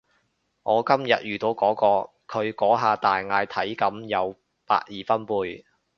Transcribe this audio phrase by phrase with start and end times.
[0.63, 4.33] 我今日遇到嗰個，佢嗰下大嗌體感有
[4.65, 5.63] 百二分貝